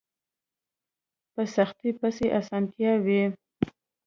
په 1.33 1.41
سختۍ 1.53 1.89
پسې 1.99 2.25
اسانتيا 2.39 2.91
وي 3.05 3.23